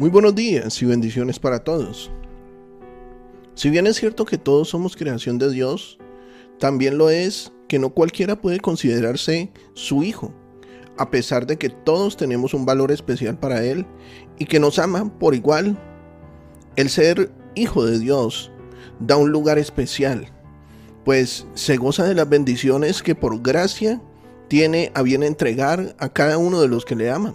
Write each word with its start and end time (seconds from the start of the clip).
Muy 0.00 0.08
buenos 0.08 0.34
días 0.34 0.80
y 0.80 0.86
bendiciones 0.86 1.38
para 1.38 1.58
todos. 1.58 2.10
Si 3.54 3.68
bien 3.68 3.86
es 3.86 3.96
cierto 3.96 4.24
que 4.24 4.38
todos 4.38 4.70
somos 4.70 4.96
creación 4.96 5.36
de 5.36 5.50
Dios, 5.50 5.98
también 6.58 6.96
lo 6.96 7.10
es 7.10 7.52
que 7.68 7.78
no 7.78 7.90
cualquiera 7.90 8.40
puede 8.40 8.60
considerarse 8.60 9.52
su 9.74 10.02
hijo, 10.02 10.32
a 10.96 11.10
pesar 11.10 11.46
de 11.46 11.58
que 11.58 11.68
todos 11.68 12.16
tenemos 12.16 12.54
un 12.54 12.64
valor 12.64 12.92
especial 12.92 13.38
para 13.38 13.62
Él 13.62 13.84
y 14.38 14.46
que 14.46 14.58
nos 14.58 14.78
ama 14.78 15.18
por 15.18 15.34
igual. 15.34 15.78
El 16.76 16.88
ser 16.88 17.30
hijo 17.54 17.84
de 17.84 17.98
Dios 17.98 18.50
da 19.00 19.18
un 19.18 19.30
lugar 19.30 19.58
especial, 19.58 20.32
pues 21.04 21.46
se 21.52 21.76
goza 21.76 22.04
de 22.04 22.14
las 22.14 22.26
bendiciones 22.26 23.02
que 23.02 23.14
por 23.14 23.42
gracia 23.42 24.00
tiene 24.48 24.92
a 24.94 25.02
bien 25.02 25.22
entregar 25.22 25.94
a 25.98 26.08
cada 26.08 26.38
uno 26.38 26.62
de 26.62 26.68
los 26.68 26.86
que 26.86 26.96
le 26.96 27.10
aman 27.10 27.34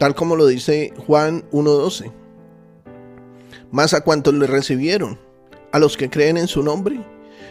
tal 0.00 0.14
como 0.14 0.34
lo 0.34 0.46
dice 0.46 0.94
Juan 1.06 1.44
1.12. 1.50 2.10
Más 3.70 3.92
a 3.92 4.00
cuantos 4.00 4.32
le 4.32 4.46
recibieron, 4.46 5.20
a 5.72 5.78
los 5.78 5.98
que 5.98 6.08
creen 6.08 6.38
en 6.38 6.48
su 6.48 6.62
nombre, 6.62 7.04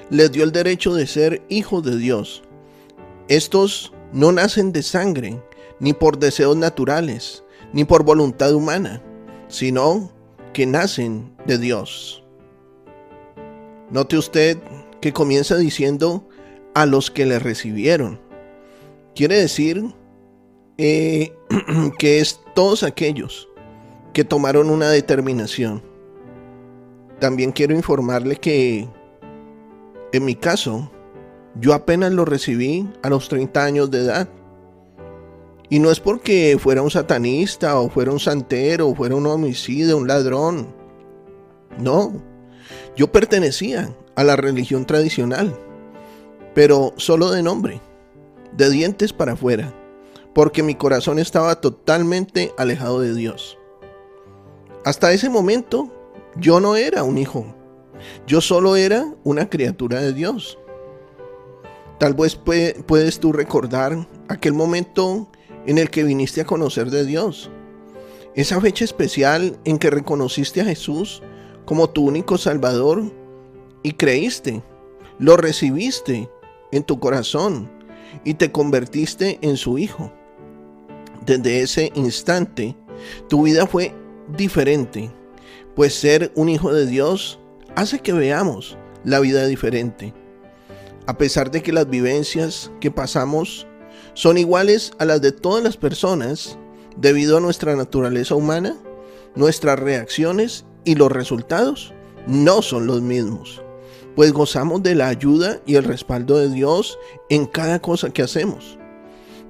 les 0.09 0.31
dio 0.31 0.43
el 0.43 0.51
derecho 0.51 0.95
de 0.95 1.05
ser 1.05 1.43
hijos 1.47 1.83
de 1.83 1.95
Dios. 1.95 2.41
Estos 3.27 3.93
no 4.13 4.31
nacen 4.31 4.71
de 4.71 4.81
sangre, 4.81 5.39
ni 5.79 5.93
por 5.93 6.17
deseos 6.17 6.57
naturales, 6.57 7.43
ni 7.71 7.85
por 7.85 8.03
voluntad 8.03 8.51
humana, 8.55 8.99
sino 9.47 10.11
que 10.51 10.65
nacen 10.65 11.31
de 11.45 11.59
Dios. 11.59 12.23
Note 13.91 14.17
usted 14.17 14.57
que 15.01 15.13
comienza 15.13 15.55
diciendo 15.55 16.27
a 16.73 16.87
los 16.87 17.11
que 17.11 17.27
le 17.27 17.37
recibieron. 17.37 18.19
Quiere 19.13 19.37
decir 19.37 19.93
eh, 20.81 21.33
que 21.99 22.21
es 22.21 22.38
todos 22.59 22.83
aquellos 22.83 23.47
que 24.11 24.25
tomaron 24.25 24.69
una 24.69 24.89
determinación. 24.89 25.81
También 27.21 27.53
quiero 27.53 27.73
informarle 27.73 28.35
que 28.35 28.85
en 30.11 30.25
mi 30.25 30.35
caso, 30.35 30.91
yo 31.55 31.73
apenas 31.73 32.11
lo 32.11 32.25
recibí 32.25 32.85
a 33.01 33.09
los 33.09 33.29
30 33.29 33.63
años 33.63 33.91
de 33.91 33.99
edad. 33.99 34.27
Y 35.69 35.79
no 35.79 35.89
es 35.89 36.01
porque 36.01 36.57
fuera 36.59 36.81
un 36.81 36.91
satanista 36.91 37.79
o 37.79 37.89
fuera 37.89 38.11
un 38.11 38.19
santero 38.19 38.89
o 38.89 38.95
fuera 38.95 39.15
un 39.15 39.25
homicida, 39.25 39.95
un 39.95 40.09
ladrón. 40.09 40.67
No, 41.81 42.11
yo 42.93 43.09
pertenecía 43.09 43.95
a 44.15 44.25
la 44.25 44.35
religión 44.35 44.85
tradicional, 44.85 45.57
pero 46.53 46.93
solo 46.97 47.31
de 47.31 47.41
nombre, 47.41 47.79
de 48.51 48.69
dientes 48.69 49.13
para 49.13 49.31
afuera 49.31 49.78
porque 50.39 50.63
mi 50.63 50.73
corazón 50.73 51.19
estaba 51.19 51.59
totalmente 51.59 52.53
alejado 52.57 53.01
de 53.01 53.13
Dios. 53.13 53.57
Hasta 54.85 55.11
ese 55.11 55.29
momento 55.29 55.91
yo 56.37 56.61
no 56.61 56.77
era 56.77 57.03
un 57.03 57.17
hijo, 57.17 57.53
yo 58.25 58.39
solo 58.39 58.77
era 58.77 59.13
una 59.25 59.49
criatura 59.49 59.99
de 59.99 60.13
Dios. 60.13 60.57
Tal 61.97 62.13
vez 62.13 62.37
puedes 62.37 63.19
tú 63.19 63.33
recordar 63.33 64.07
aquel 64.29 64.53
momento 64.53 65.29
en 65.65 65.77
el 65.77 65.89
que 65.89 66.05
viniste 66.05 66.39
a 66.39 66.45
conocer 66.45 66.89
de 66.89 67.03
Dios. 67.03 67.51
Esa 68.33 68.61
fecha 68.61 68.85
especial 68.85 69.59
en 69.65 69.77
que 69.77 69.89
reconociste 69.89 70.61
a 70.61 70.65
Jesús 70.65 71.21
como 71.65 71.89
tu 71.89 72.07
único 72.07 72.37
Salvador 72.37 73.11
y 73.83 73.91
creíste, 73.91 74.63
lo 75.17 75.35
recibiste 75.35 76.29
en 76.71 76.83
tu 76.83 76.97
corazón 76.97 77.69
y 78.23 78.35
te 78.35 78.53
convertiste 78.53 79.37
en 79.41 79.57
su 79.57 79.77
hijo 79.77 80.13
desde 81.29 81.61
ese 81.61 81.91
instante, 81.93 82.75
tu 83.27 83.43
vida 83.43 83.67
fue 83.67 83.93
diferente, 84.35 85.11
pues 85.75 85.93
ser 85.93 86.31
un 86.35 86.49
hijo 86.49 86.73
de 86.73 86.87
Dios 86.87 87.39
hace 87.75 87.99
que 87.99 88.13
veamos 88.13 88.77
la 89.03 89.19
vida 89.19 89.45
diferente. 89.45 90.13
A 91.05 91.17
pesar 91.17 91.51
de 91.51 91.61
que 91.61 91.71
las 91.71 91.87
vivencias 91.87 92.71
que 92.79 92.89
pasamos 92.89 93.67
son 94.15 94.39
iguales 94.39 94.91
a 94.97 95.05
las 95.05 95.21
de 95.21 95.31
todas 95.31 95.63
las 95.63 95.77
personas, 95.77 96.57
debido 96.97 97.37
a 97.37 97.41
nuestra 97.41 97.75
naturaleza 97.75 98.33
humana, 98.33 98.75
nuestras 99.35 99.79
reacciones 99.79 100.65
y 100.83 100.95
los 100.95 101.11
resultados 101.11 101.93
no 102.25 102.63
son 102.63 102.87
los 102.87 103.01
mismos, 103.01 103.61
pues 104.15 104.33
gozamos 104.33 104.81
de 104.81 104.95
la 104.95 105.09
ayuda 105.09 105.61
y 105.67 105.75
el 105.75 105.83
respaldo 105.83 106.39
de 106.39 106.49
Dios 106.49 106.97
en 107.29 107.45
cada 107.45 107.79
cosa 107.79 108.09
que 108.09 108.23
hacemos. 108.23 108.78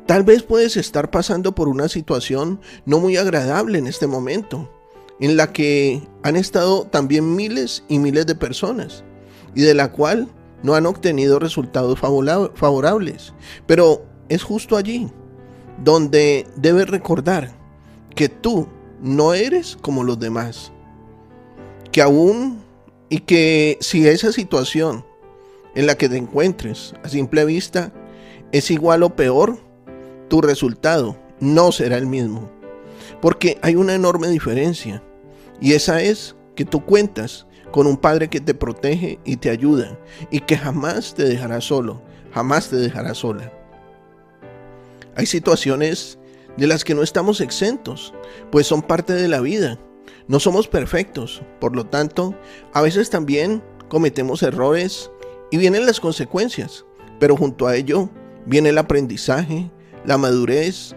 Tal 0.10 0.24
vez 0.24 0.42
puedes 0.42 0.76
estar 0.76 1.12
pasando 1.12 1.54
por 1.54 1.68
una 1.68 1.88
situación 1.88 2.60
no 2.84 3.00
muy 3.00 3.16
agradable 3.18 3.78
en 3.78 3.86
este 3.86 4.08
momento, 4.08 4.68
en 5.20 5.38
la 5.38 5.54
que 5.54 6.02
han 6.24 6.36
estado 6.36 6.86
también 6.86 7.36
miles 7.36 7.84
y 7.88 8.00
miles 8.00 8.26
de 8.26 8.34
personas 8.34 9.04
y 9.54 9.62
de 9.62 9.76
la 9.76 9.92
cual 9.92 10.28
no 10.64 10.74
han 10.74 10.88
obtenido 10.88 11.38
resultados 11.38 12.00
favorables. 12.00 13.36
Pero 13.68 14.04
es 14.30 14.42
justo 14.42 14.78
allí 14.78 15.12
donde 15.84 16.48
debes 16.56 16.90
recordar 16.90 17.52
que 18.16 18.30
tú 18.30 18.68
no 19.04 19.36
eres 19.36 19.78
como 19.80 20.04
los 20.04 20.20
demás. 20.20 20.72
Que 21.92 22.02
aún 22.02 22.64
y 23.10 23.20
que 23.20 23.78
si 23.80 24.08
esa 24.08 24.32
situación 24.32 25.06
en 25.76 25.86
la 25.86 25.94
que 26.00 26.10
te 26.10 26.18
encuentres 26.18 26.96
a 27.04 27.10
simple 27.10 27.46
vista 27.46 27.94
es 28.52 28.72
igual 28.72 29.04
o 29.04 29.16
peor, 29.16 29.69
tu 30.30 30.42
resultado 30.42 31.18
no 31.40 31.72
será 31.72 31.98
el 31.98 32.06
mismo. 32.06 32.50
Porque 33.22 33.58
hay 33.62 33.76
una 33.76 33.96
enorme 33.96 34.28
diferencia. 34.30 35.04
Y 35.60 35.74
esa 35.74 36.02
es 36.02 36.36
que 36.56 36.66
tú 36.66 36.86
cuentas 36.86 37.48
con 37.72 37.88
un 37.88 37.98
Padre 37.98 38.30
que 38.30 38.40
te 38.40 38.54
protege 38.54 39.20
y 39.26 39.38
te 39.38 39.50
ayuda 39.50 40.00
y 40.32 40.40
que 40.42 40.58
jamás 40.58 41.14
te 41.14 41.24
dejará 41.24 41.62
solo, 41.62 42.02
jamás 42.32 42.70
te 42.70 42.78
dejará 42.78 43.14
sola. 43.14 43.52
Hay 45.16 45.26
situaciones 45.26 46.18
de 46.58 46.68
las 46.68 46.84
que 46.84 46.96
no 46.96 47.04
estamos 47.04 47.42
exentos, 47.42 48.14
pues 48.52 48.68
son 48.68 48.82
parte 48.82 49.14
de 49.14 49.28
la 49.28 49.42
vida. 49.42 49.80
No 50.28 50.40
somos 50.40 50.68
perfectos, 50.68 51.42
por 51.60 51.76
lo 51.76 51.86
tanto, 51.86 52.36
a 52.74 52.82
veces 52.82 53.10
también 53.10 53.64
cometemos 53.88 54.44
errores 54.44 55.12
y 55.52 55.58
vienen 55.58 55.86
las 55.86 56.00
consecuencias, 56.00 56.86
pero 57.20 57.36
junto 57.36 57.68
a 57.68 57.76
ello 57.76 58.10
viene 58.46 58.70
el 58.70 58.78
aprendizaje, 58.78 59.72
la 60.06 60.18
madurez 60.18 60.96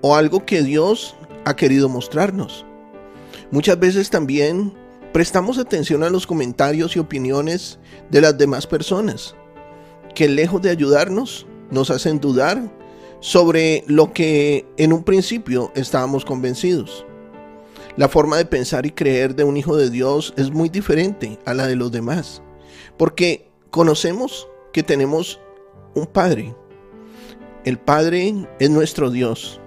o 0.00 0.16
algo 0.16 0.44
que 0.44 0.62
Dios 0.62 1.16
ha 1.44 1.56
querido 1.56 1.88
mostrarnos. 1.88 2.64
Muchas 3.50 3.78
veces 3.78 4.10
también 4.10 4.72
prestamos 5.12 5.58
atención 5.58 6.02
a 6.02 6.10
los 6.10 6.26
comentarios 6.26 6.94
y 6.96 6.98
opiniones 6.98 7.78
de 8.10 8.20
las 8.20 8.38
demás 8.38 8.66
personas, 8.66 9.34
que 10.14 10.28
lejos 10.28 10.62
de 10.62 10.70
ayudarnos, 10.70 11.46
nos 11.70 11.90
hacen 11.90 12.20
dudar 12.20 12.60
sobre 13.20 13.84
lo 13.86 14.12
que 14.12 14.66
en 14.76 14.92
un 14.92 15.04
principio 15.04 15.70
estábamos 15.74 16.24
convencidos. 16.24 17.04
La 17.96 18.08
forma 18.08 18.36
de 18.36 18.44
pensar 18.44 18.86
y 18.86 18.92
creer 18.92 19.34
de 19.34 19.44
un 19.44 19.56
hijo 19.56 19.76
de 19.76 19.90
Dios 19.90 20.32
es 20.36 20.50
muy 20.50 20.68
diferente 20.68 21.38
a 21.44 21.54
la 21.54 21.66
de 21.66 21.76
los 21.76 21.92
demás, 21.92 22.42
porque 22.96 23.50
conocemos 23.70 24.48
que 24.72 24.82
tenemos 24.82 25.40
un 25.94 26.06
Padre, 26.06 26.54
el 27.64 27.78
Padre 27.78 28.34
es 28.58 28.70
nuestro 28.70 29.10
Dios, 29.10 29.60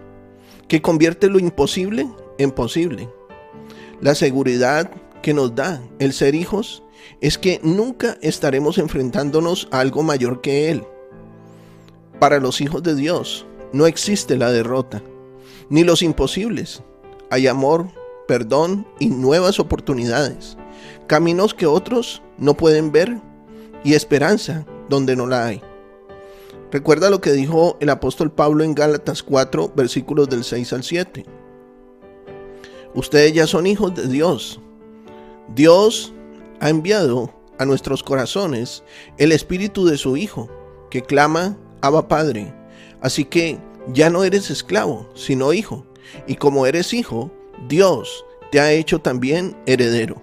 que 0.68 0.81
convierte 0.81 1.30
lo 1.30 1.40
imposible 1.40 2.07
en 2.38 2.51
posible. 2.51 3.10
La 4.01 4.16
seguridad 4.16 4.90
que 5.22 5.34
nos 5.34 5.56
da 5.56 5.81
el 6.00 6.13
ser 6.13 6.36
hijos 6.36 6.84
es 7.22 7.38
que 7.38 7.60
nunca 7.63 8.18
estaremos 8.22 8.78
enfrentándonos 8.78 9.68
a 9.72 9.80
algo 9.80 10.04
mayor 10.04 10.42
que 10.42 10.69
Él. 10.72 10.84
Para 12.19 12.40
los 12.40 12.62
hijos 12.62 12.84
de 12.84 12.95
Dios 12.95 13.45
no 13.72 13.86
existe 13.86 14.38
la 14.38 14.51
derrota, 14.51 15.04
ni 15.69 15.84
los 15.84 16.01
imposibles. 16.01 16.81
Hay 17.30 17.48
amor, 17.48 17.88
perdón 18.28 18.88
y 19.00 19.07
nuevas 19.07 19.60
oportunidades, 19.60 20.57
caminos 21.07 21.54
que 21.54 21.66
otros 21.66 22.22
no 22.38 22.56
pueden 22.56 22.92
ver 22.92 23.19
y 23.84 23.94
esperanza 23.94 24.66
donde 24.89 25.16
no 25.16 25.28
la 25.28 25.46
hay. 25.46 25.62
Recuerda 26.74 27.12
lo 27.12 27.22
que 27.22 27.34
dijo 27.34 27.78
el 27.81 27.92
apóstol 27.92 28.31
Pablo 28.31 28.64
en 28.64 28.74
Gálatas 28.74 29.22
4, 29.22 29.74
versículos 29.75 30.28
del 30.28 30.44
6 30.44 30.74
al 30.74 30.84
7. 30.84 31.24
Ustedes 32.96 33.31
ya 33.31 33.46
son 33.46 33.68
hijos 33.68 33.94
de 33.94 34.08
Dios. 34.08 34.60
Dios 35.54 36.16
ha 36.62 36.70
enviado 36.70 37.31
a 37.60 37.66
nuestros 37.66 38.02
corazones 38.02 38.84
el 39.20 39.31
espíritu 39.31 39.86
de 39.86 40.00
su 40.00 40.18
Hijo, 40.18 40.50
que 40.90 41.04
clama, 41.04 41.60
Abba 41.81 42.08
Padre. 42.08 42.52
Así 43.02 43.24
que 43.24 43.60
ya 43.94 44.10
no 44.10 44.24
eres 44.24 44.50
esclavo, 44.50 45.08
sino 45.14 45.54
hijo. 45.54 45.86
Y 46.25 46.38
como 46.38 46.66
eres 46.66 46.92
hijo, 46.96 47.30
Dios 47.70 48.25
te 48.52 48.60
ha 48.60 48.72
hecho 48.72 49.00
también 49.00 49.56
heredero. 49.68 50.20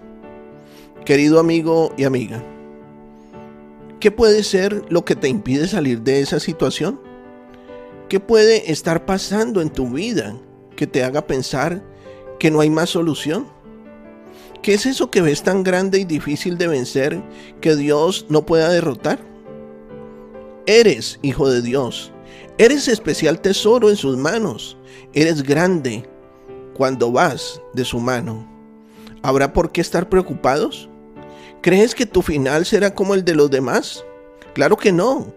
Querido 1.05 1.39
amigo 1.39 1.93
y 1.97 2.03
amiga, 2.03 2.43
¿qué 4.01 4.11
puede 4.11 4.43
ser 4.43 4.83
lo 4.89 5.05
que 5.05 5.15
te 5.15 5.29
impide 5.29 5.67
salir 5.67 6.01
de 6.01 6.19
esa 6.19 6.39
situación? 6.41 6.99
¿Qué 8.09 8.19
puede 8.19 8.71
estar 8.71 9.05
pasando 9.05 9.61
en 9.61 9.69
tu 9.69 9.87
vida 9.87 10.35
que 10.75 10.87
te 10.87 11.03
haga 11.03 11.27
pensar 11.27 11.81
que 12.39 12.51
no 12.51 12.59
hay 12.59 12.69
más 12.69 12.89
solución? 12.89 13.47
¿Qué 14.61 14.73
es 14.73 14.85
eso 14.87 15.11
que 15.11 15.21
ves 15.21 15.43
tan 15.43 15.63
grande 15.63 15.99
y 15.99 16.05
difícil 16.05 16.57
de 16.57 16.67
vencer 16.67 17.23
que 17.61 17.75
Dios 17.75 18.25
no 18.27 18.45
pueda 18.45 18.69
derrotar? 18.69 19.19
Eres 20.65 21.19
hijo 21.21 21.49
de 21.49 21.61
Dios. 21.61 22.11
Eres 22.57 22.87
especial 22.87 23.39
tesoro 23.39 23.89
en 23.89 23.95
sus 23.95 24.17
manos. 24.17 24.77
Eres 25.13 25.43
grande 25.43 26.09
cuando 26.73 27.11
vas 27.11 27.61
de 27.73 27.85
su 27.85 27.99
mano. 27.99 28.49
¿Habrá 29.21 29.53
por 29.53 29.71
qué 29.71 29.81
estar 29.81 30.09
preocupados? 30.09 30.89
¿Crees 31.61 31.93
que 31.93 32.07
tu 32.07 32.23
final 32.23 32.65
será 32.65 32.95
como 32.95 33.13
el 33.13 33.23
de 33.23 33.35
los 33.35 33.51
demás? 33.51 34.03
Claro 34.55 34.77
que 34.77 34.91
no. 34.91 35.31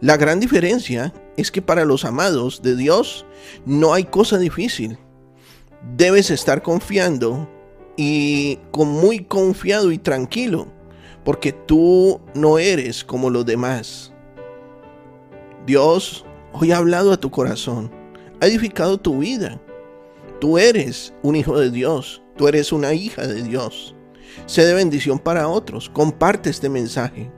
La 0.00 0.16
gran 0.16 0.38
diferencia 0.38 1.12
es 1.36 1.50
que 1.50 1.62
para 1.62 1.84
los 1.84 2.04
amados 2.04 2.62
de 2.62 2.76
Dios 2.76 3.26
no 3.66 3.92
hay 3.92 4.04
cosa 4.04 4.38
difícil. 4.38 4.98
Debes 5.96 6.30
estar 6.30 6.62
confiando 6.62 7.48
y 7.96 8.60
con 8.70 8.88
muy 8.88 9.24
confiado 9.24 9.90
y 9.90 9.98
tranquilo, 9.98 10.68
porque 11.24 11.52
tú 11.52 12.20
no 12.34 12.58
eres 12.58 13.02
como 13.02 13.28
los 13.28 13.44
demás. 13.44 14.12
Dios 15.66 16.24
hoy 16.52 16.70
ha 16.70 16.76
hablado 16.76 17.12
a 17.12 17.16
tu 17.16 17.32
corazón, 17.32 17.90
ha 18.40 18.46
edificado 18.46 18.98
tu 18.98 19.18
vida. 19.18 19.60
Tú 20.40 20.56
eres 20.56 21.12
un 21.22 21.34
hijo 21.34 21.58
de 21.58 21.72
Dios, 21.72 22.22
tú 22.36 22.46
eres 22.46 22.70
una 22.72 22.94
hija 22.94 23.26
de 23.26 23.42
Dios. 23.42 23.93
Sé 24.46 24.64
de 24.64 24.74
bendición 24.74 25.18
para 25.18 25.48
otros, 25.48 25.88
comparte 25.90 26.50
este 26.50 26.68
mensaje. 26.68 27.30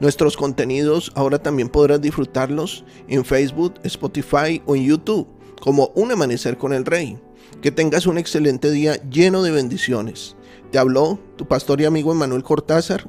Nuestros 0.00 0.36
contenidos 0.36 1.12
ahora 1.14 1.38
también 1.38 1.68
podrás 1.68 2.00
disfrutarlos 2.00 2.84
en 3.08 3.24
Facebook, 3.24 3.74
Spotify 3.84 4.62
o 4.66 4.74
en 4.74 4.84
YouTube 4.84 5.28
como 5.60 5.92
Un 5.94 6.10
Amanecer 6.10 6.58
con 6.58 6.72
el 6.72 6.84
Rey. 6.84 7.18
Que 7.60 7.70
tengas 7.70 8.06
un 8.06 8.18
excelente 8.18 8.70
día 8.70 9.00
lleno 9.08 9.42
de 9.42 9.52
bendiciones. 9.52 10.34
Te 10.72 10.78
habló 10.78 11.20
tu 11.36 11.46
pastor 11.46 11.80
y 11.80 11.84
amigo 11.84 12.10
Emanuel 12.10 12.42
Cortázar 12.42 13.08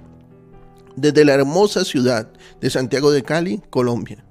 desde 0.95 1.25
la 1.25 1.33
hermosa 1.33 1.83
ciudad 1.83 2.31
de 2.61 2.69
Santiago 2.69 3.11
de 3.11 3.23
Cali, 3.23 3.61
Colombia. 3.69 4.23